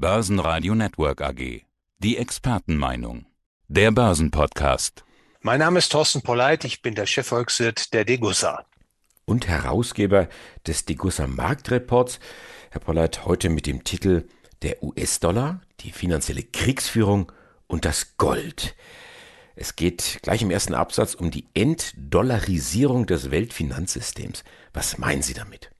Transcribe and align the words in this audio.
Börsenradio 0.00 0.74
Network 0.74 1.20
AG. 1.20 1.66
Die 1.98 2.16
Expertenmeinung. 2.16 3.26
Der 3.68 3.90
Börsenpodcast. 3.90 5.04
Mein 5.42 5.58
Name 5.58 5.78
ist 5.78 5.92
Thorsten 5.92 6.22
Polleit, 6.22 6.64
ich 6.64 6.80
bin 6.80 6.94
der 6.94 7.04
Chefvolkswirt 7.04 7.92
der 7.92 8.06
Degussa. 8.06 8.64
Und 9.26 9.46
Herausgeber 9.46 10.30
des 10.66 10.86
Degussa 10.86 11.26
Marktreports. 11.26 12.18
Herr 12.70 12.80
Polleit, 12.80 13.26
heute 13.26 13.50
mit 13.50 13.66
dem 13.66 13.84
Titel 13.84 14.26
Der 14.62 14.82
US-Dollar, 14.82 15.60
die 15.80 15.92
finanzielle 15.92 16.44
Kriegsführung 16.44 17.30
und 17.66 17.84
das 17.84 18.16
Gold. 18.16 18.76
Es 19.54 19.76
geht 19.76 20.20
gleich 20.22 20.40
im 20.40 20.50
ersten 20.50 20.72
Absatz 20.72 21.12
um 21.12 21.30
die 21.30 21.44
Entdollarisierung 21.52 23.04
des 23.04 23.30
Weltfinanzsystems. 23.30 24.44
Was 24.72 24.96
meinen 24.96 25.20
Sie 25.20 25.34
damit? 25.34 25.70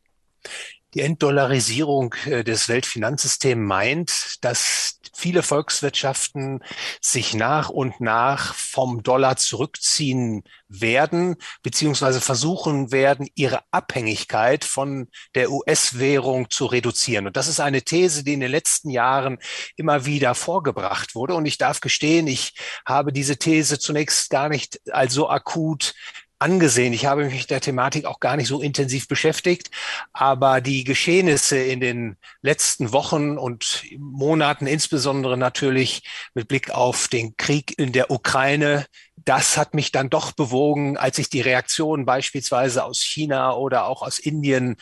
Die 0.94 1.00
Entdollarisierung 1.00 2.14
äh, 2.26 2.42
des 2.42 2.68
Weltfinanzsystems 2.68 3.66
meint, 3.66 4.44
dass 4.44 5.00
viele 5.14 5.42
Volkswirtschaften 5.42 6.64
sich 7.00 7.34
nach 7.34 7.68
und 7.68 8.00
nach 8.00 8.54
vom 8.54 9.02
Dollar 9.02 9.36
zurückziehen 9.36 10.42
werden, 10.68 11.36
beziehungsweise 11.62 12.20
versuchen 12.20 12.90
werden, 12.90 13.28
ihre 13.34 13.60
Abhängigkeit 13.70 14.64
von 14.64 15.08
der 15.34 15.50
US-Währung 15.50 16.48
zu 16.50 16.66
reduzieren. 16.66 17.26
Und 17.26 17.36
das 17.36 17.48
ist 17.48 17.60
eine 17.60 17.82
These, 17.82 18.24
die 18.24 18.32
in 18.32 18.40
den 18.40 18.50
letzten 18.50 18.90
Jahren 18.90 19.38
immer 19.76 20.06
wieder 20.06 20.34
vorgebracht 20.34 21.14
wurde. 21.14 21.34
Und 21.34 21.46
ich 21.46 21.58
darf 21.58 21.80
gestehen, 21.80 22.26
ich 22.26 22.54
habe 22.86 23.12
diese 23.12 23.36
These 23.36 23.78
zunächst 23.78 24.30
gar 24.30 24.48
nicht 24.48 24.80
als 24.90 25.12
so 25.12 25.28
akut 25.28 25.94
angesehen. 26.40 26.92
Ich 26.92 27.06
habe 27.06 27.26
mich 27.26 27.46
der 27.46 27.60
Thematik 27.60 28.06
auch 28.06 28.18
gar 28.18 28.36
nicht 28.36 28.48
so 28.48 28.60
intensiv 28.60 29.06
beschäftigt, 29.08 29.70
aber 30.12 30.60
die 30.60 30.84
Geschehnisse 30.84 31.58
in 31.58 31.80
den 31.80 32.16
letzten 32.42 32.92
Wochen 32.92 33.38
und 33.38 33.84
Monaten, 33.98 34.66
insbesondere 34.66 35.36
natürlich 35.36 36.02
mit 36.34 36.48
Blick 36.48 36.70
auf 36.70 37.08
den 37.08 37.36
Krieg 37.36 37.78
in 37.78 37.92
der 37.92 38.10
Ukraine, 38.10 38.86
das 39.24 39.56
hat 39.56 39.74
mich 39.74 39.92
dann 39.92 40.10
doch 40.10 40.32
bewogen, 40.32 40.96
als 40.96 41.18
ich 41.18 41.28
die 41.28 41.40
Reaktionen 41.40 42.06
beispielsweise 42.06 42.84
aus 42.84 43.02
China 43.02 43.54
oder 43.54 43.86
auch 43.86 44.02
aus 44.02 44.18
Indien 44.18 44.76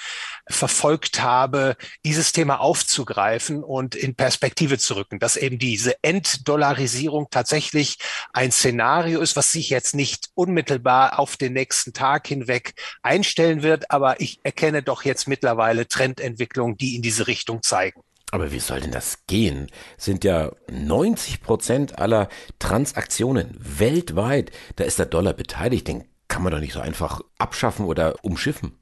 verfolgt 0.48 1.22
habe, 1.22 1.76
dieses 2.04 2.32
Thema 2.32 2.60
aufzugreifen 2.60 3.62
und 3.62 3.94
in 3.94 4.14
Perspektive 4.14 4.78
zu 4.78 4.96
rücken, 4.96 5.18
dass 5.18 5.36
eben 5.36 5.58
diese 5.58 5.96
Entdollarisierung 6.02 7.28
tatsächlich 7.30 7.98
ein 8.32 8.52
Szenario 8.52 9.20
ist, 9.20 9.36
was 9.36 9.52
sich 9.52 9.70
jetzt 9.70 9.94
nicht 9.94 10.28
unmittelbar 10.34 11.18
auf 11.18 11.36
den 11.36 11.52
nächsten 11.52 11.92
Tag 11.92 12.26
hinweg 12.26 12.74
einstellen 13.02 13.62
wird, 13.62 13.90
aber 13.90 14.20
ich 14.20 14.40
erkenne 14.42 14.82
doch 14.82 15.04
jetzt 15.04 15.28
mittlerweile 15.28 15.88
Trendentwicklungen, 15.88 16.76
die 16.76 16.96
in 16.96 17.02
diese 17.02 17.26
Richtung 17.26 17.62
zeigen. 17.62 18.02
Aber 18.30 18.52
wie 18.52 18.60
soll 18.60 18.80
denn 18.80 18.92
das 18.92 19.26
gehen? 19.26 19.68
Sind 19.96 20.22
ja 20.24 20.52
90 20.70 21.40
Prozent 21.42 21.98
aller 21.98 22.28
Transaktionen 22.58 23.56
weltweit, 23.58 24.50
da 24.76 24.84
ist 24.84 24.98
der 24.98 25.06
Dollar 25.06 25.32
beteiligt, 25.32 25.88
den 25.88 26.04
kann 26.28 26.42
man 26.42 26.52
doch 26.52 26.60
nicht 26.60 26.74
so 26.74 26.80
einfach 26.80 27.22
abschaffen 27.38 27.86
oder 27.86 28.22
umschiffen. 28.22 28.78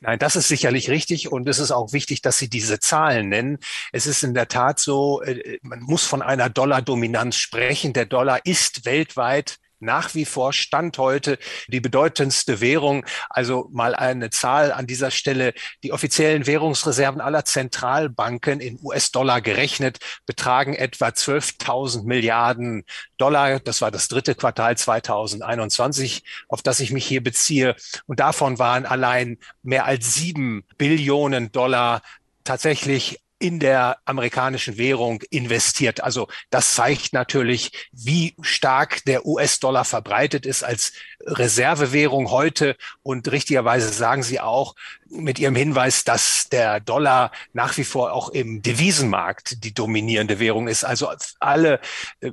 Nein, 0.00 0.18
das 0.18 0.36
ist 0.36 0.48
sicherlich 0.48 0.90
richtig 0.90 1.30
und 1.30 1.48
es 1.48 1.58
ist 1.58 1.72
auch 1.72 1.92
wichtig, 1.92 2.22
dass 2.22 2.38
Sie 2.38 2.48
diese 2.48 2.80
Zahlen 2.80 3.28
nennen. 3.28 3.58
Es 3.92 4.06
ist 4.06 4.22
in 4.22 4.34
der 4.34 4.48
Tat 4.48 4.78
so, 4.78 5.22
äh, 5.22 5.58
man 5.62 5.80
muss 5.80 6.04
von 6.04 6.22
einer 6.22 6.48
Dollardominanz 6.48 7.36
sprechen. 7.36 7.92
Der 7.92 8.06
Dollar 8.06 8.44
ist 8.44 8.84
weltweit 8.86 9.58
nach 9.80 10.14
wie 10.14 10.24
vor 10.24 10.52
Stand 10.52 10.98
heute 10.98 11.38
die 11.68 11.80
bedeutendste 11.80 12.60
Währung. 12.60 13.04
Also 13.30 13.68
mal 13.72 13.94
eine 13.94 14.30
Zahl 14.30 14.72
an 14.72 14.86
dieser 14.86 15.10
Stelle. 15.10 15.54
Die 15.82 15.92
offiziellen 15.92 16.46
Währungsreserven 16.46 17.20
aller 17.20 17.44
Zentralbanken 17.44 18.60
in 18.60 18.78
US-Dollar 18.82 19.40
gerechnet 19.40 19.98
betragen 20.26 20.74
etwa 20.74 21.08
12.000 21.08 22.04
Milliarden 22.04 22.84
Dollar. 23.16 23.60
Das 23.60 23.80
war 23.80 23.90
das 23.90 24.08
dritte 24.08 24.34
Quartal 24.34 24.76
2021, 24.76 26.24
auf 26.48 26.62
das 26.62 26.80
ich 26.80 26.92
mich 26.92 27.06
hier 27.06 27.22
beziehe. 27.22 27.76
Und 28.06 28.20
davon 28.20 28.58
waren 28.58 28.86
allein 28.86 29.38
mehr 29.62 29.84
als 29.84 30.14
sieben 30.14 30.64
Billionen 30.76 31.52
Dollar 31.52 32.02
tatsächlich 32.44 33.20
in 33.38 33.60
der 33.60 33.98
amerikanischen 34.04 34.78
Währung 34.78 35.22
investiert. 35.30 36.02
Also 36.02 36.28
das 36.50 36.74
zeigt 36.74 37.12
natürlich, 37.12 37.88
wie 37.92 38.34
stark 38.40 39.04
der 39.04 39.26
US-Dollar 39.26 39.84
verbreitet 39.84 40.44
ist 40.46 40.64
als 40.64 40.92
Reservewährung 41.20 42.30
heute. 42.30 42.76
Und 43.02 43.30
richtigerweise 43.30 43.88
sagen 43.90 44.22
Sie 44.22 44.40
auch 44.40 44.74
mit 45.10 45.38
Ihrem 45.38 45.54
Hinweis, 45.54 46.04
dass 46.04 46.48
der 46.50 46.80
Dollar 46.80 47.30
nach 47.52 47.76
wie 47.76 47.84
vor 47.84 48.12
auch 48.12 48.28
im 48.28 48.62
Devisenmarkt 48.62 49.64
die 49.64 49.74
dominierende 49.74 50.38
Währung 50.38 50.68
ist. 50.68 50.84
Also 50.84 51.10
alle, 51.40 51.80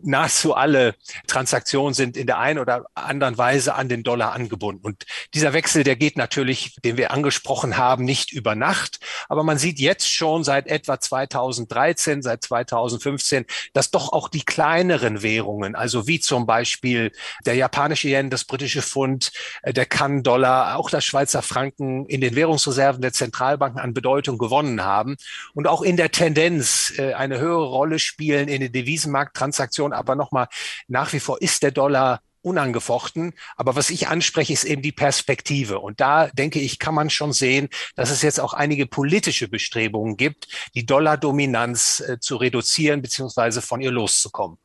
nahezu 0.04 0.54
alle 0.56 0.96
Transaktionen 1.28 1.94
sind 1.94 2.18
in 2.18 2.28
der 2.28 2.40
einen 2.40 2.60
oder 2.60 2.86
anderen 2.94 3.38
Weise 3.38 3.76
an 3.76 3.90
den 3.90 4.04
Dollar 4.04 4.34
angebunden. 4.34 4.86
Und 4.86 5.06
dieser 5.34 5.54
Wechsel, 5.54 5.84
der 5.84 5.96
geht 5.96 6.18
natürlich, 6.18 6.76
den 6.84 6.98
wir 6.98 7.12
angesprochen 7.12 7.78
haben, 7.78 8.04
nicht 8.04 8.32
über 8.32 8.56
Nacht. 8.56 9.00
Aber 9.30 9.44
man 9.44 9.58
sieht 9.58 9.80
jetzt 9.80 10.12
schon 10.12 10.44
seit 10.44 10.68
etwa 10.68 11.00
2013, 11.00 12.22
seit 12.22 12.44
2015, 12.44 13.46
dass 13.74 13.92
doch 13.92 14.12
auch 14.12 14.30
die 14.30 14.44
kleineren 14.44 15.22
Währungen, 15.22 15.76
also 15.76 16.08
wie 16.08 16.20
zum 16.20 16.46
Beispiel 16.46 17.12
der 17.46 17.56
japanische 17.56 18.10
Yen, 18.10 18.30
das 18.30 18.44
britische 18.46 18.82
Pfund, 18.82 19.32
äh, 19.64 19.74
der 19.74 19.86
Kann-Dollar, 19.86 20.78
auch 20.78 20.90
das 20.90 21.06
Schweizer 21.06 21.42
Franken 21.42 22.06
in 22.06 22.22
den 22.22 22.36
Währungsreserven 22.66 23.02
der 23.02 23.14
Zentralbanken 23.14 23.80
an 23.80 23.94
Bedeutung 23.94 24.38
gewonnen 24.38 24.84
haben 24.84 25.16
und 25.54 25.68
auch 25.68 25.82
in 25.82 25.98
der 25.98 26.12
Tendenz 26.12 26.94
äh, 26.98 27.14
eine 27.14 27.40
höhere 27.40 27.66
Rolle 27.66 28.00
spielen 28.00 28.48
in 28.48 28.62
den 28.62 28.72
Devisenmarkttransaktionen. 28.72 29.98
Aber 29.98 30.16
nochmal, 30.16 30.48
nach 30.88 31.14
wie 31.14 31.20
vor 31.20 31.42
ist 31.42 31.64
der 31.64 31.72
Dollar 31.72 32.22
unangefochten. 32.42 33.34
Aber 33.56 33.76
was 33.76 33.90
ich 33.90 34.08
anspreche, 34.08 34.54
ist 34.54 34.66
eben 34.66 34.84
die 34.84 34.92
Perspektive. 34.92 35.80
Und 35.80 36.00
da 36.00 36.28
denke 36.28 36.60
ich, 36.60 36.78
kann 36.78 36.94
man 36.94 37.10
schon 37.10 37.34
sehen, 37.34 37.70
dass 37.96 38.12
es 38.12 38.22
jetzt 38.22 38.40
auch 38.40 38.54
einige 38.54 38.86
politische 38.86 39.48
Bestrebungen 39.48 40.16
gibt, 40.16 40.48
die 40.76 40.86
Dollardominanz 40.86 42.02
äh, 42.02 42.20
zu 42.20 42.36
reduzieren 42.36 43.02
beziehungsweise 43.02 43.62
von 43.62 43.82
ihr 43.82 43.92
loszukommen. 43.92 44.58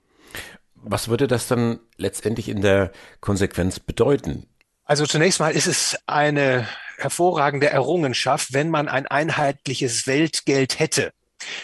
Was 0.83 1.09
würde 1.09 1.27
das 1.27 1.47
dann 1.47 1.79
letztendlich 1.97 2.49
in 2.49 2.63
der 2.63 2.93
Konsequenz 3.21 3.81
bedeuten? 3.81 4.47
Also 4.91 5.07
zunächst 5.07 5.39
mal 5.39 5.51
ist 5.51 5.69
es 5.69 5.97
eine 6.07 6.67
hervorragende 7.03 7.69
Errungenschaft, 7.69 8.53
wenn 8.53 8.71
man 8.71 8.89
ein 8.89 9.07
einheitliches 9.07 10.07
Weltgeld 10.07 10.79
hätte. 10.79 11.13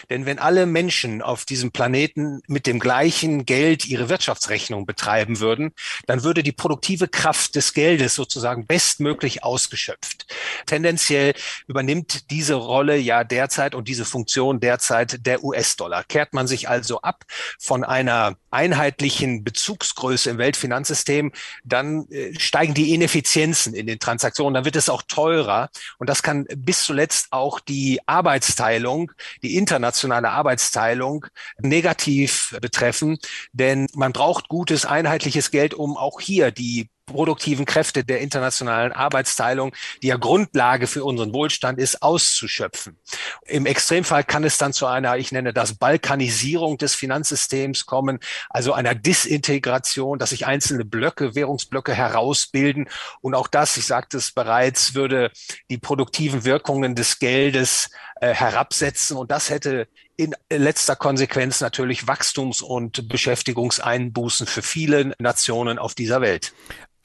Denn 0.09 0.25
wenn 0.25 0.39
alle 0.39 0.65
Menschen 0.65 1.21
auf 1.21 1.45
diesem 1.45 1.71
Planeten 1.71 2.41
mit 2.47 2.67
dem 2.67 2.79
gleichen 2.79 3.45
Geld 3.45 3.85
ihre 3.85 4.09
Wirtschaftsrechnung 4.09 4.85
betreiben 4.85 5.39
würden, 5.39 5.73
dann 6.05 6.23
würde 6.23 6.43
die 6.43 6.51
produktive 6.51 7.07
Kraft 7.07 7.55
des 7.55 7.73
Geldes 7.73 8.15
sozusagen 8.15 8.65
bestmöglich 8.65 9.43
ausgeschöpft. 9.43 10.27
Tendenziell 10.65 11.33
übernimmt 11.67 12.31
diese 12.31 12.55
Rolle 12.55 12.97
ja 12.97 13.23
derzeit 13.23 13.75
und 13.75 13.87
diese 13.87 14.05
Funktion 14.05 14.59
derzeit 14.59 15.25
der 15.25 15.43
US-Dollar. 15.43 16.03
Kehrt 16.03 16.33
man 16.33 16.47
sich 16.47 16.69
also 16.69 17.01
ab 17.01 17.25
von 17.59 17.83
einer 17.83 18.35
einheitlichen 18.51 19.43
Bezugsgröße 19.43 20.29
im 20.29 20.37
Weltfinanzsystem, 20.37 21.31
dann 21.63 22.07
äh, 22.09 22.37
steigen 22.39 22.73
die 22.73 22.93
Ineffizienzen 22.93 23.73
in 23.73 23.87
den 23.87 23.99
Transaktionen, 23.99 24.53
dann 24.53 24.65
wird 24.65 24.75
es 24.75 24.89
auch 24.89 25.03
teurer 25.03 25.69
und 25.99 26.09
das 26.09 26.23
kann 26.23 26.45
bis 26.55 26.83
zuletzt 26.83 27.27
auch 27.31 27.59
die 27.59 27.99
Arbeitsteilung, 28.05 29.11
die 29.43 29.55
internationale 29.67 30.29
Arbeitsteilung 30.29 31.25
negativ 31.57 32.57
betreffen, 32.61 33.17
denn 33.51 33.87
man 33.93 34.13
braucht 34.13 34.47
gutes 34.47 34.85
einheitliches 34.85 35.51
Geld, 35.51 35.73
um 35.73 35.97
auch 35.97 36.21
hier 36.21 36.51
die 36.51 36.89
produktiven 37.07 37.65
Kräfte 37.65 38.03
der 38.03 38.19
internationalen 38.19 38.91
Arbeitsteilung, 38.91 39.73
die 40.03 40.07
ja 40.07 40.17
Grundlage 40.17 40.85
für 40.85 41.03
unseren 41.03 41.33
Wohlstand 41.33 41.79
ist, 41.79 42.03
auszuschöpfen. 42.03 42.97
Im 43.45 43.65
Extremfall 43.65 44.23
kann 44.23 44.43
es 44.43 44.57
dann 44.57 44.73
zu 44.73 44.85
einer, 44.85 45.17
ich 45.17 45.31
nenne 45.31 45.53
das 45.53 45.73
Balkanisierung 45.73 46.77
des 46.77 46.93
Finanzsystems 46.93 47.85
kommen, 47.85 48.19
also 48.49 48.73
einer 48.73 48.93
Disintegration, 48.93 50.19
dass 50.19 50.29
sich 50.29 50.45
einzelne 50.45 50.85
Blöcke, 50.85 51.33
Währungsblöcke 51.33 51.93
herausbilden. 51.93 52.89
Und 53.21 53.33
auch 53.33 53.47
das, 53.47 53.77
ich 53.77 53.85
sagte 53.85 54.17
es 54.17 54.31
bereits, 54.31 54.93
würde 54.93 55.31
die 55.69 55.77
produktiven 55.77 56.45
Wirkungen 56.45 56.95
des 56.95 57.19
Geldes 57.19 57.89
äh, 58.19 58.33
herabsetzen. 58.33 59.15
Und 59.15 59.31
das 59.31 59.49
hätte 59.49 59.87
in 60.17 60.35
letzter 60.49 60.95
Konsequenz 60.95 61.61
natürlich 61.61 62.07
Wachstums- 62.07 62.61
und 62.61 63.07
Beschäftigungseinbußen 63.07 64.47
für 64.47 64.63
viele 64.63 65.13
Nationen 65.19 65.77
auf 65.79 65.93
dieser 65.93 66.21
Welt. 66.21 66.53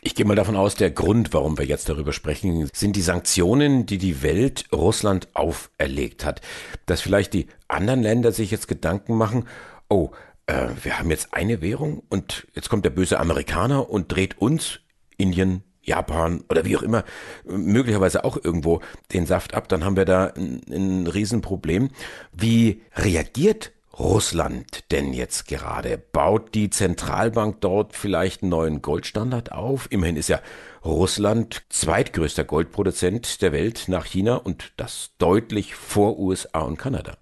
Ich 0.04 0.16
gehe 0.16 0.26
mal 0.26 0.34
davon 0.34 0.56
aus, 0.56 0.75
der 0.75 0.90
Grund, 0.90 1.32
warum 1.32 1.56
wir 1.56 1.64
jetzt 1.64 1.88
darüber 1.88 2.12
sprechen, 2.12 2.69
sind 2.72 2.96
die 2.96 3.02
Sanktionen, 3.02 3.87
die 3.87 3.99
die 3.99 4.20
Welt 4.25 4.64
Russland 4.72 5.28
auferlegt 5.32 6.25
hat. 6.25 6.40
Dass 6.87 7.00
vielleicht 7.00 7.32
die 7.34 7.46
anderen 7.69 8.02
Länder 8.02 8.32
sich 8.32 8.50
jetzt 8.50 8.66
Gedanken 8.66 9.16
machen, 9.16 9.46
oh, 9.88 10.10
äh, 10.46 10.70
wir 10.82 10.99
haben 10.99 11.08
jetzt 11.10 11.32
eine 11.32 11.62
Währung 11.62 12.02
und 12.08 12.49
jetzt 12.52 12.69
kommt 12.69 12.84
der 12.84 12.90
böse 12.90 13.20
Amerikaner 13.20 13.90
und 13.90 14.10
dreht 14.10 14.38
uns, 14.38 14.81
Indien, 15.19 15.62
Japan 15.82 16.43
oder 16.50 16.64
wie 16.64 16.76
auch 16.76 16.82
immer, 16.82 17.04
möglicherweise 17.44 18.25
auch 18.25 18.37
irgendwo 18.43 18.81
den 19.12 19.26
Saft 19.26 19.54
ab, 19.54 19.69
dann 19.69 19.84
haben 19.84 19.96
wir 19.96 20.04
da 20.04 20.32
ein, 20.37 20.62
ein 20.69 21.06
Riesenproblem. 21.06 21.90
Wie 22.32 22.82
reagiert 22.96 23.70
Russland 23.98 24.90
denn 24.90 25.12
jetzt 25.12 25.46
gerade? 25.46 25.98
Baut 25.98 26.54
die 26.54 26.70
Zentralbank 26.70 27.60
dort 27.60 27.94
vielleicht 27.94 28.42
einen 28.42 28.50
neuen 28.50 28.82
Goldstandard 28.82 29.52
auf? 29.52 29.86
Immerhin 29.90 30.16
ist 30.16 30.28
ja 30.28 30.40
Russland 30.84 31.62
zweitgrößter 31.68 32.44
Goldproduzent 32.44 33.42
der 33.42 33.52
Welt 33.52 33.84
nach 33.88 34.06
China 34.06 34.36
und 34.36 34.72
das 34.78 35.10
deutlich 35.18 35.74
vor 35.74 36.18
USA 36.18 36.60
und 36.60 36.78
Kanada. 36.78 37.18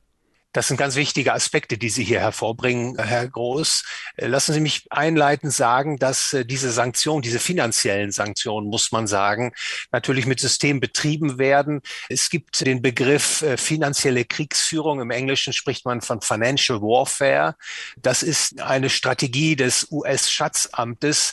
Das 0.52 0.66
sind 0.66 0.78
ganz 0.78 0.96
wichtige 0.96 1.32
Aspekte, 1.32 1.78
die 1.78 1.90
Sie 1.90 2.02
hier 2.02 2.18
hervorbringen, 2.18 2.98
Herr 2.98 3.28
Groß. 3.28 3.84
Äh, 4.16 4.26
lassen 4.26 4.52
Sie 4.52 4.58
mich 4.58 4.84
einleitend 4.90 5.52
sagen, 5.52 5.96
dass 5.96 6.32
äh, 6.32 6.44
diese 6.44 6.72
Sanktionen, 6.72 7.22
diese 7.22 7.38
finanziellen 7.38 8.10
Sanktionen, 8.10 8.68
muss 8.68 8.90
man 8.90 9.06
sagen, 9.06 9.52
natürlich 9.92 10.26
mit 10.26 10.40
System 10.40 10.80
betrieben 10.80 11.38
werden. 11.38 11.82
Es 12.08 12.30
gibt 12.30 12.66
den 12.66 12.82
Begriff 12.82 13.42
äh, 13.42 13.56
finanzielle 13.56 14.24
Kriegsführung. 14.24 15.00
Im 15.00 15.12
Englischen 15.12 15.52
spricht 15.52 15.84
man 15.84 16.00
von 16.00 16.20
Financial 16.20 16.80
Warfare. 16.80 17.54
Das 18.02 18.24
ist 18.24 18.60
eine 18.60 18.90
Strategie 18.90 19.54
des 19.54 19.86
US-Schatzamtes, 19.92 21.32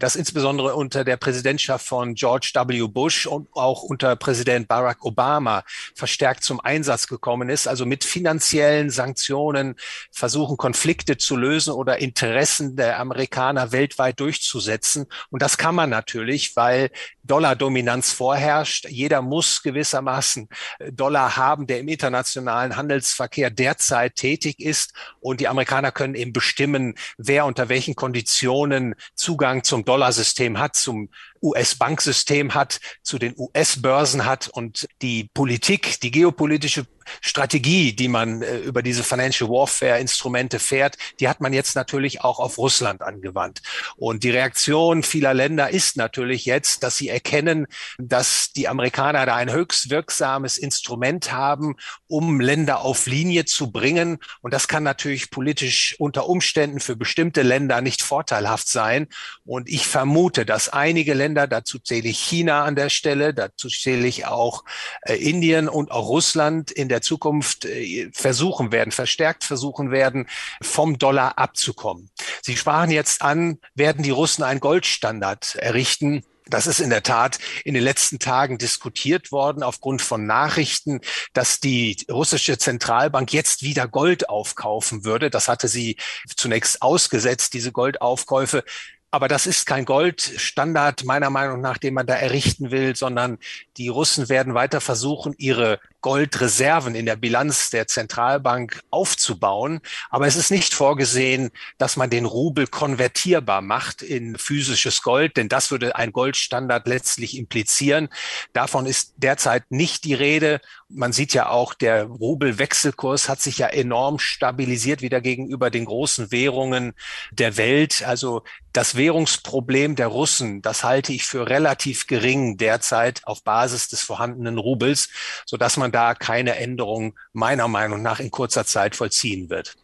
das 0.00 0.16
insbesondere 0.16 0.74
unter 0.74 1.04
der 1.04 1.16
Präsidentschaft 1.16 1.86
von 1.86 2.14
George 2.14 2.50
W. 2.52 2.88
Bush 2.88 3.26
und 3.26 3.48
auch 3.52 3.84
unter 3.84 4.16
Präsident 4.16 4.66
Barack 4.66 5.04
Obama 5.04 5.62
verstärkt 5.94 6.42
zum 6.42 6.60
Einsatz 6.60 7.06
gekommen 7.06 7.48
ist. 7.48 7.68
Also 7.68 7.86
mit 7.86 8.02
finanziellen 8.02 8.55
finanziellen 8.56 8.90
Sanktionen 8.90 9.74
versuchen, 10.10 10.56
Konflikte 10.56 11.16
zu 11.16 11.36
lösen 11.36 11.72
oder 11.72 11.98
Interessen 11.98 12.76
der 12.76 12.98
Amerikaner 12.98 13.72
weltweit 13.72 14.18
durchzusetzen. 14.18 15.06
Und 15.30 15.42
das 15.42 15.58
kann 15.58 15.74
man 15.74 15.90
natürlich, 15.90 16.56
weil 16.56 16.90
Dollardominanz 17.26 18.12
vorherrscht. 18.12 18.86
Jeder 18.88 19.22
muss 19.22 19.62
gewissermaßen 19.62 20.48
Dollar 20.92 21.36
haben, 21.36 21.66
der 21.66 21.80
im 21.80 21.88
internationalen 21.88 22.76
Handelsverkehr 22.76 23.50
derzeit 23.50 24.16
tätig 24.16 24.60
ist. 24.60 24.92
Und 25.20 25.40
die 25.40 25.48
Amerikaner 25.48 25.92
können 25.92 26.14
eben 26.14 26.32
bestimmen, 26.32 26.94
wer 27.18 27.46
unter 27.46 27.68
welchen 27.68 27.94
Konditionen 27.94 28.94
Zugang 29.14 29.64
zum 29.64 29.84
Dollarsystem 29.84 30.58
hat, 30.58 30.76
zum 30.76 31.10
US-Banksystem 31.42 32.54
hat, 32.54 32.80
zu 33.02 33.18
den 33.18 33.34
US-Börsen 33.36 34.24
hat 34.24 34.48
und 34.48 34.88
die 35.02 35.30
Politik, 35.32 36.00
die 36.00 36.10
geopolitische 36.10 36.86
Strategie, 37.20 37.92
die 37.92 38.08
man 38.08 38.42
äh, 38.42 38.58
über 38.58 38.82
diese 38.82 39.04
Financial 39.04 39.48
Warfare 39.48 40.00
Instrumente 40.00 40.58
fährt, 40.58 40.96
die 41.20 41.28
hat 41.28 41.40
man 41.40 41.52
jetzt 41.52 41.76
natürlich 41.76 42.22
auch 42.22 42.40
auf 42.40 42.58
Russland 42.58 43.02
angewandt. 43.02 43.62
Und 43.96 44.24
die 44.24 44.30
Reaktion 44.30 45.02
vieler 45.02 45.34
Länder 45.34 45.70
ist 45.70 45.96
natürlich 45.96 46.46
jetzt, 46.46 46.82
dass 46.82 46.96
sie 46.96 47.08
erkennen, 47.16 47.66
dass 47.98 48.52
die 48.52 48.68
Amerikaner 48.68 49.24
da 49.24 49.34
ein 49.34 49.50
höchst 49.50 49.88
wirksames 49.88 50.58
Instrument 50.58 51.32
haben, 51.32 51.76
um 52.06 52.40
Länder 52.40 52.82
auf 52.82 53.06
Linie 53.06 53.46
zu 53.46 53.70
bringen. 53.72 54.18
Und 54.42 54.52
das 54.52 54.68
kann 54.68 54.82
natürlich 54.82 55.30
politisch 55.30 55.96
unter 55.98 56.28
Umständen 56.28 56.78
für 56.78 56.94
bestimmte 56.94 57.40
Länder 57.40 57.80
nicht 57.80 58.02
vorteilhaft 58.02 58.68
sein. 58.68 59.08
Und 59.46 59.68
ich 59.68 59.86
vermute, 59.86 60.44
dass 60.44 60.68
einige 60.68 61.14
Länder 61.14 61.46
dazu 61.46 61.78
zähle 61.78 62.08
ich 62.10 62.18
China 62.18 62.64
an 62.64 62.76
der 62.76 62.90
Stelle, 62.90 63.32
dazu 63.32 63.68
zähle 63.68 64.06
ich 64.06 64.26
auch 64.26 64.62
äh, 65.02 65.14
Indien 65.14 65.68
und 65.68 65.90
auch 65.90 66.08
Russland 66.08 66.70
in 66.70 66.90
der 66.90 67.00
Zukunft 67.00 67.64
äh, 67.64 68.10
versuchen 68.12 68.72
werden, 68.72 68.92
verstärkt 68.92 69.42
versuchen 69.42 69.90
werden, 69.90 70.28
vom 70.60 70.98
Dollar 70.98 71.38
abzukommen. 71.38 72.10
Sie 72.42 72.56
sprachen 72.56 72.90
jetzt 72.90 73.22
an, 73.22 73.58
werden 73.74 74.02
die 74.02 74.10
Russen 74.10 74.42
einen 74.42 74.60
Goldstandard 74.60 75.54
errichten? 75.56 76.22
Das 76.48 76.68
ist 76.68 76.80
in 76.80 76.90
der 76.90 77.02
Tat 77.02 77.38
in 77.64 77.74
den 77.74 77.82
letzten 77.82 78.20
Tagen 78.20 78.56
diskutiert 78.56 79.32
worden 79.32 79.64
aufgrund 79.64 80.00
von 80.00 80.26
Nachrichten, 80.26 81.00
dass 81.32 81.58
die 81.58 81.96
russische 82.08 82.56
Zentralbank 82.56 83.32
jetzt 83.32 83.62
wieder 83.62 83.88
Gold 83.88 84.28
aufkaufen 84.28 85.04
würde. 85.04 85.28
Das 85.28 85.48
hatte 85.48 85.66
sie 85.66 85.96
zunächst 86.36 86.82
ausgesetzt, 86.82 87.52
diese 87.54 87.72
Goldaufkäufe. 87.72 88.62
Aber 89.10 89.28
das 89.28 89.46
ist 89.46 89.66
kein 89.66 89.84
Goldstandard 89.84 91.04
meiner 91.04 91.30
Meinung 91.30 91.60
nach, 91.60 91.78
den 91.78 91.94
man 91.94 92.06
da 92.06 92.14
errichten 92.14 92.70
will, 92.70 92.94
sondern 92.94 93.38
die 93.76 93.88
Russen 93.88 94.28
werden 94.28 94.54
weiter 94.54 94.80
versuchen, 94.80 95.34
ihre 95.38 95.80
Goldreserven 96.06 96.94
in 96.94 97.04
der 97.04 97.16
Bilanz 97.16 97.70
der 97.70 97.88
Zentralbank 97.88 98.80
aufzubauen. 98.90 99.80
Aber 100.08 100.28
es 100.28 100.36
ist 100.36 100.52
nicht 100.52 100.72
vorgesehen, 100.72 101.50
dass 101.78 101.96
man 101.96 102.10
den 102.10 102.26
Rubel 102.26 102.68
konvertierbar 102.68 103.60
macht 103.60 104.02
in 104.02 104.38
physisches 104.38 105.02
Gold, 105.02 105.36
denn 105.36 105.48
das 105.48 105.72
würde 105.72 105.96
ein 105.96 106.12
Goldstandard 106.12 106.86
letztlich 106.86 107.36
implizieren. 107.36 108.08
Davon 108.52 108.86
ist 108.86 109.14
derzeit 109.16 109.64
nicht 109.70 110.04
die 110.04 110.14
Rede. 110.14 110.60
Man 110.88 111.12
sieht 111.12 111.34
ja 111.34 111.48
auch, 111.48 111.74
der 111.74 112.04
Rubelwechselkurs 112.04 113.28
hat 113.28 113.40
sich 113.40 113.58
ja 113.58 113.66
enorm 113.66 114.20
stabilisiert 114.20 115.02
wieder 115.02 115.20
gegenüber 115.20 115.70
den 115.70 115.86
großen 115.86 116.30
Währungen 116.30 116.92
der 117.32 117.56
Welt. 117.56 118.04
Also 118.06 118.44
das 118.76 118.94
Währungsproblem 118.94 119.96
der 119.96 120.08
Russen, 120.08 120.60
das 120.60 120.84
halte 120.84 121.12
ich 121.12 121.24
für 121.24 121.48
relativ 121.48 122.06
gering 122.06 122.58
derzeit 122.58 123.22
auf 123.24 123.42
Basis 123.42 123.88
des 123.88 124.02
vorhandenen 124.02 124.58
Rubels, 124.58 125.08
so 125.46 125.56
dass 125.56 125.78
man 125.78 125.90
da 125.96 126.14
keine 126.14 126.56
Änderung 126.56 127.14
meiner 127.32 127.68
Meinung 127.68 128.02
nach 128.02 128.20
in 128.20 128.30
kurzer 128.30 128.66
Zeit 128.66 128.94
vollziehen 128.94 129.48
wird. 129.48 129.76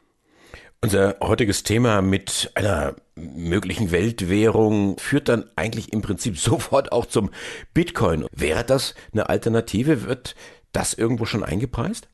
Unser 0.82 1.16
heutiges 1.22 1.62
Thema 1.62 2.02
mit 2.02 2.50
einer 2.54 2.96
möglichen 3.14 3.92
Weltwährung 3.92 4.98
führt 4.98 5.30
dann 5.30 5.48
eigentlich 5.56 5.92
im 5.92 6.02
Prinzip 6.02 6.38
sofort 6.50 6.92
auch 6.92 7.06
zum 7.06 7.30
Bitcoin. 7.72 8.26
Wäre 8.30 8.62
das 8.62 8.94
eine 9.12 9.30
Alternative? 9.30 10.02
Wird 10.04 10.34
das 10.72 10.92
irgendwo 10.92 11.24
schon 11.24 11.44
eingepreist? 11.44 12.08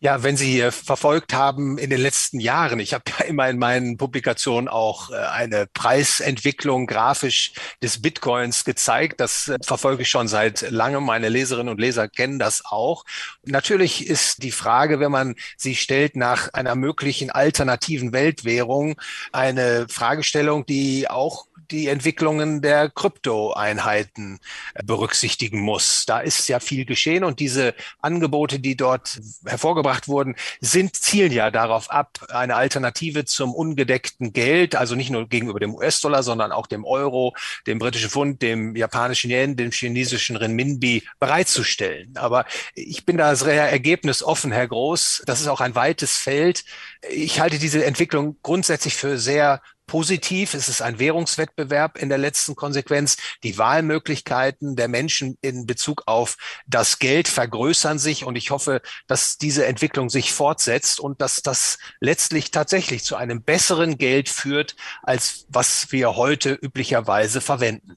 Ja, 0.00 0.22
wenn 0.22 0.36
Sie 0.36 0.62
verfolgt 0.70 1.34
haben 1.34 1.76
in 1.76 1.90
den 1.90 2.00
letzten 2.00 2.38
Jahren, 2.38 2.78
ich 2.78 2.94
habe 2.94 3.02
ja 3.18 3.24
immer 3.24 3.48
in 3.50 3.58
meinen 3.58 3.96
Publikationen 3.96 4.68
auch 4.68 5.10
äh, 5.10 5.16
eine 5.16 5.66
Preisentwicklung 5.66 6.86
grafisch 6.86 7.52
des 7.82 8.00
Bitcoins 8.00 8.64
gezeigt. 8.64 9.18
Das 9.18 9.48
äh, 9.48 9.56
verfolge 9.60 10.02
ich 10.02 10.08
schon 10.08 10.28
seit 10.28 10.70
langem. 10.70 11.04
Meine 11.04 11.28
Leserinnen 11.28 11.70
und 11.70 11.80
Leser 11.80 12.06
kennen 12.06 12.38
das 12.38 12.64
auch. 12.64 13.04
Natürlich 13.44 14.06
ist 14.06 14.44
die 14.44 14.52
Frage, 14.52 15.00
wenn 15.00 15.10
man 15.10 15.34
sie 15.56 15.74
stellt 15.74 16.14
nach 16.14 16.52
einer 16.52 16.76
möglichen 16.76 17.30
alternativen 17.32 18.12
Weltwährung, 18.12 19.00
eine 19.32 19.88
Fragestellung, 19.88 20.64
die 20.64 21.10
auch 21.10 21.47
die 21.70 21.88
Entwicklungen 21.88 22.62
der 22.62 22.90
Kryptoeinheiten 22.90 24.38
äh, 24.74 24.82
berücksichtigen 24.82 25.60
muss. 25.60 26.06
Da 26.06 26.20
ist 26.20 26.48
ja 26.48 26.60
viel 26.60 26.84
geschehen 26.84 27.24
und 27.24 27.40
diese 27.40 27.74
Angebote, 28.00 28.58
die 28.58 28.76
dort 28.76 29.20
hervorgebracht 29.44 30.08
wurden, 30.08 30.36
sind, 30.60 30.96
zielen 30.96 31.32
ja 31.32 31.50
darauf 31.50 31.90
ab, 31.90 32.26
eine 32.30 32.56
Alternative 32.56 33.24
zum 33.24 33.54
ungedeckten 33.54 34.32
Geld, 34.32 34.74
also 34.76 34.94
nicht 34.94 35.10
nur 35.10 35.28
gegenüber 35.28 35.60
dem 35.60 35.74
US-Dollar, 35.74 36.22
sondern 36.22 36.52
auch 36.52 36.66
dem 36.66 36.84
Euro, 36.84 37.34
dem 37.66 37.78
britischen 37.78 38.10
Pfund, 38.10 38.42
dem 38.42 38.76
japanischen 38.76 39.30
Yen, 39.30 39.56
dem 39.56 39.70
chinesischen 39.70 40.36
Renminbi 40.36 41.04
bereitzustellen. 41.18 42.16
Aber 42.16 42.44
ich 42.74 43.04
bin 43.04 43.16
da 43.16 43.34
sehr 43.36 43.70
ergebnisoffen, 43.70 44.52
Herr 44.52 44.68
Groß. 44.68 45.22
Das 45.26 45.40
ist 45.40 45.48
auch 45.48 45.60
ein 45.60 45.74
weites 45.74 46.16
Feld. 46.16 46.64
Ich 47.10 47.40
halte 47.40 47.58
diese 47.58 47.84
Entwicklung 47.84 48.36
grundsätzlich 48.42 48.94
für 48.94 49.18
sehr 49.18 49.60
positiv. 49.88 50.54
Es 50.54 50.68
ist 50.68 50.80
ein 50.80 51.00
Währungswettbewerb 51.00 51.98
in 51.98 52.08
der 52.08 52.18
letzten 52.18 52.54
Konsequenz. 52.54 53.16
Die 53.42 53.58
Wahlmöglichkeiten 53.58 54.76
der 54.76 54.86
Menschen 54.86 55.36
in 55.40 55.66
Bezug 55.66 56.04
auf 56.06 56.36
das 56.68 57.00
Geld 57.00 57.26
vergrößern 57.26 57.98
sich 57.98 58.24
und 58.24 58.36
ich 58.36 58.52
hoffe, 58.52 58.80
dass 59.08 59.38
diese 59.38 59.66
Entwicklung 59.66 60.10
sich 60.10 60.32
fortsetzt 60.32 61.00
und 61.00 61.20
dass 61.20 61.42
das 61.42 61.78
letztlich 61.98 62.52
tatsächlich 62.52 63.02
zu 63.02 63.16
einem 63.16 63.42
besseren 63.42 63.98
Geld 63.98 64.28
führt, 64.28 64.76
als 65.02 65.46
was 65.48 65.90
wir 65.90 66.14
heute 66.14 66.52
üblicherweise 66.52 67.40
verwenden. 67.40 67.96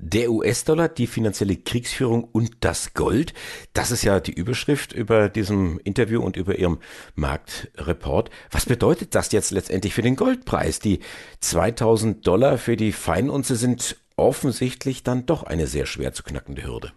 Der 0.00 0.30
US-Dollar, 0.30 0.88
die 0.88 1.08
finanzielle 1.08 1.56
Kriegsführung 1.56 2.22
und 2.22 2.58
das 2.60 2.94
Gold. 2.94 3.34
Das 3.72 3.90
ist 3.90 4.04
ja 4.04 4.20
die 4.20 4.32
Überschrift 4.32 4.92
über 4.92 5.28
diesem 5.28 5.80
Interview 5.82 6.22
und 6.22 6.36
über 6.36 6.56
Ihrem 6.56 6.78
Marktreport. 7.16 8.30
Was 8.52 8.64
bedeutet 8.64 9.16
das 9.16 9.32
jetzt 9.32 9.50
letztendlich 9.50 9.94
für 9.94 10.02
den 10.02 10.14
Goldpreis? 10.14 10.78
Die 10.78 11.00
2000 11.40 12.24
Dollar 12.24 12.58
für 12.58 12.76
die 12.76 12.92
Feinunze 12.92 13.56
sind 13.56 13.96
offensichtlich 14.16 15.02
dann 15.02 15.26
doch 15.26 15.42
eine 15.42 15.66
sehr 15.66 15.86
schwer 15.86 16.12
zu 16.12 16.22
knackende 16.22 16.64
Hürde. 16.64 16.92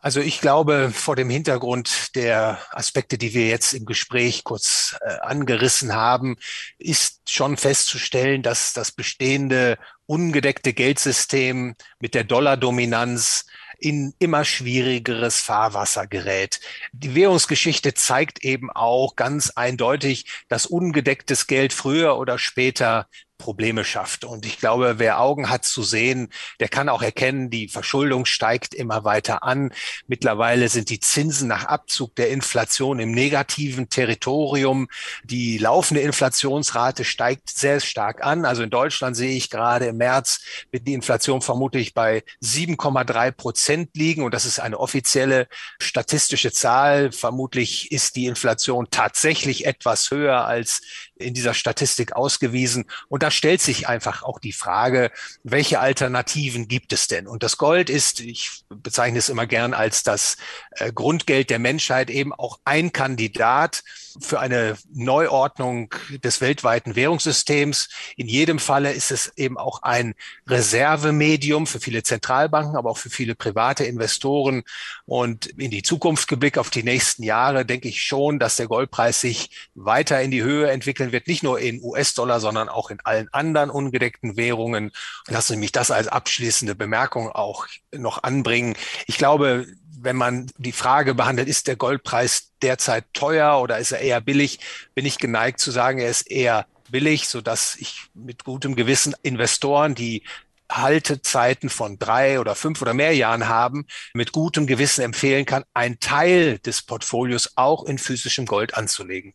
Also 0.00 0.20
ich 0.20 0.40
glaube, 0.40 0.92
vor 0.94 1.16
dem 1.16 1.28
Hintergrund 1.28 2.14
der 2.14 2.60
Aspekte, 2.70 3.18
die 3.18 3.34
wir 3.34 3.48
jetzt 3.48 3.72
im 3.72 3.84
Gespräch 3.84 4.44
kurz 4.44 4.96
äh, 5.00 5.18
angerissen 5.22 5.92
haben, 5.92 6.36
ist 6.78 7.28
schon 7.28 7.56
festzustellen, 7.56 8.42
dass 8.42 8.72
das 8.72 8.92
bestehende 8.92 9.76
ungedeckte 10.06 10.72
Geldsystem 10.72 11.74
mit 11.98 12.14
der 12.14 12.22
Dollardominanz 12.22 13.46
in 13.80 14.14
immer 14.18 14.44
schwierigeres 14.44 15.40
Fahrwasser 15.40 16.06
gerät. 16.06 16.60
Die 16.92 17.14
Währungsgeschichte 17.14 17.94
zeigt 17.94 18.44
eben 18.44 18.70
auch 18.70 19.16
ganz 19.16 19.50
eindeutig, 19.50 20.26
dass 20.48 20.66
ungedecktes 20.66 21.46
Geld 21.48 21.72
früher 21.72 22.18
oder 22.18 22.38
später 22.38 23.08
Probleme 23.38 23.84
schafft. 23.84 24.24
Und 24.24 24.44
ich 24.44 24.58
glaube, 24.58 24.98
wer 24.98 25.20
Augen 25.20 25.48
hat 25.48 25.64
zu 25.64 25.82
sehen, 25.82 26.28
der 26.60 26.68
kann 26.68 26.88
auch 26.88 27.02
erkennen, 27.02 27.50
die 27.50 27.68
Verschuldung 27.68 28.26
steigt 28.26 28.74
immer 28.74 29.04
weiter 29.04 29.42
an. 29.44 29.72
Mittlerweile 30.06 30.68
sind 30.68 30.90
die 30.90 31.00
Zinsen 31.00 31.48
nach 31.48 31.64
Abzug 31.64 32.14
der 32.16 32.30
Inflation 32.30 32.98
im 32.98 33.12
negativen 33.12 33.88
Territorium. 33.88 34.88
Die 35.24 35.58
laufende 35.58 36.02
Inflationsrate 36.02 37.04
steigt 37.04 37.48
sehr 37.50 37.80
stark 37.80 38.24
an. 38.24 38.44
Also 38.44 38.62
in 38.62 38.70
Deutschland 38.70 39.16
sehe 39.16 39.36
ich 39.36 39.48
gerade 39.48 39.86
im 39.86 39.96
März 39.96 40.40
wird 40.70 40.86
die 40.86 40.94
Inflation 40.94 41.40
vermutlich 41.40 41.94
bei 41.94 42.24
7,3 42.42 43.30
Prozent 43.32 43.96
liegen. 43.96 44.22
Und 44.22 44.34
das 44.34 44.44
ist 44.44 44.58
eine 44.58 44.78
offizielle 44.78 45.48
statistische 45.78 46.52
Zahl. 46.52 47.12
Vermutlich 47.12 47.92
ist 47.92 48.16
die 48.16 48.26
Inflation 48.26 48.88
tatsächlich 48.90 49.66
etwas 49.66 50.10
höher 50.10 50.44
als 50.44 50.82
in 51.18 51.34
dieser 51.34 51.54
Statistik 51.54 52.14
ausgewiesen. 52.14 52.86
Und 53.08 53.22
da 53.22 53.30
stellt 53.30 53.60
sich 53.60 53.88
einfach 53.88 54.22
auch 54.22 54.38
die 54.38 54.52
Frage, 54.52 55.10
welche 55.42 55.80
Alternativen 55.80 56.68
gibt 56.68 56.92
es 56.92 57.06
denn? 57.06 57.26
Und 57.26 57.42
das 57.42 57.58
Gold 57.58 57.90
ist, 57.90 58.20
ich 58.20 58.62
bezeichne 58.68 59.18
es 59.18 59.28
immer 59.28 59.46
gern 59.46 59.74
als 59.74 60.02
das 60.02 60.36
äh, 60.72 60.92
Grundgeld 60.92 61.50
der 61.50 61.58
Menschheit, 61.58 62.10
eben 62.10 62.32
auch 62.32 62.60
ein 62.64 62.92
Kandidat 62.92 63.82
für 64.20 64.40
eine 64.40 64.76
Neuordnung 64.92 65.94
des 66.24 66.40
weltweiten 66.40 66.96
Währungssystems. 66.96 67.88
In 68.16 68.26
jedem 68.26 68.58
Falle 68.58 68.92
ist 68.92 69.10
es 69.10 69.32
eben 69.36 69.58
auch 69.58 69.82
ein 69.82 70.14
Reservemedium 70.46 71.66
für 71.66 71.80
viele 71.80 72.02
Zentralbanken, 72.02 72.76
aber 72.76 72.90
auch 72.90 72.98
für 72.98 73.10
viele 73.10 73.34
private 73.34 73.84
Investoren. 73.84 74.64
Und 75.08 75.46
in 75.46 75.70
die 75.70 75.82
Zukunft 75.82 76.28
geblickt 76.28 76.58
auf 76.58 76.68
die 76.68 76.82
nächsten 76.82 77.22
Jahre 77.22 77.64
denke 77.64 77.88
ich 77.88 78.02
schon, 78.02 78.38
dass 78.38 78.56
der 78.56 78.66
Goldpreis 78.66 79.22
sich 79.22 79.48
weiter 79.74 80.20
in 80.20 80.30
die 80.30 80.42
Höhe 80.42 80.70
entwickeln 80.70 81.12
wird, 81.12 81.28
nicht 81.28 81.42
nur 81.42 81.58
in 81.58 81.82
US-Dollar, 81.82 82.40
sondern 82.40 82.68
auch 82.68 82.90
in 82.90 83.00
allen 83.04 83.32
anderen 83.32 83.70
ungedeckten 83.70 84.36
Währungen. 84.36 84.92
Lassen 85.26 85.54
Sie 85.54 85.58
mich 85.58 85.72
das 85.72 85.90
als 85.90 86.08
abschließende 86.08 86.74
Bemerkung 86.74 87.30
auch 87.30 87.66
noch 87.90 88.22
anbringen. 88.22 88.76
Ich 89.06 89.16
glaube, 89.16 89.66
wenn 89.98 90.16
man 90.16 90.50
die 90.58 90.72
Frage 90.72 91.14
behandelt, 91.14 91.48
ist 91.48 91.68
der 91.68 91.76
Goldpreis 91.76 92.52
derzeit 92.60 93.06
teuer 93.14 93.62
oder 93.62 93.78
ist 93.78 93.92
er 93.92 94.00
eher 94.00 94.20
billig, 94.20 94.60
bin 94.94 95.06
ich 95.06 95.16
geneigt 95.16 95.58
zu 95.58 95.70
sagen, 95.70 96.00
er 96.00 96.10
ist 96.10 96.30
eher 96.30 96.66
billig, 96.90 97.28
so 97.28 97.40
dass 97.40 97.76
ich 97.76 98.02
mit 98.12 98.44
gutem 98.44 98.76
Gewissen 98.76 99.14
Investoren, 99.22 99.94
die 99.94 100.22
Haltezeiten 100.70 101.68
von 101.68 101.98
drei 101.98 102.40
oder 102.40 102.54
fünf 102.54 102.82
oder 102.82 102.94
mehr 102.94 103.14
Jahren 103.14 103.48
haben, 103.48 103.86
mit 104.14 104.32
gutem 104.32 104.66
Gewissen 104.66 105.02
empfehlen 105.02 105.46
kann, 105.46 105.64
einen 105.74 106.00
Teil 106.00 106.58
des 106.58 106.82
Portfolios 106.82 107.52
auch 107.56 107.84
in 107.84 107.98
physischem 107.98 108.46
Gold 108.46 108.74
anzulegen. 108.74 109.34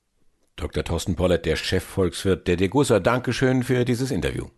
Dr. 0.55 0.83
Thorsten 0.83 1.15
Pollert, 1.15 1.45
der 1.45 1.55
Chefvolkswirt 1.55 2.47
der 2.47 2.57
Degussa. 2.57 2.99
Dankeschön 2.99 3.63
für 3.63 3.85
dieses 3.85 4.11
Interview. 4.11 4.49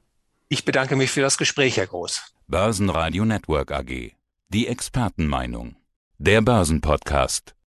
Ich 0.50 0.66
bedanke 0.66 0.96
mich 0.96 1.10
für 1.10 1.22
das 1.22 1.38
Gespräch, 1.38 1.78
Herr 1.78 1.88
Groß. 1.88 2.22
Börsenradio 2.48 3.26
Network 3.26 3.72
AG. 3.72 4.12
Die 4.50 4.68
Expertenmeinung. 4.68 5.78
Der 6.18 6.42
Börsenpodcast. 6.42 7.56